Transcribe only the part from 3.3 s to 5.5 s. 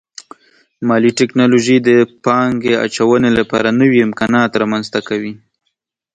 لپاره نوي امکانات رامنځته کوي.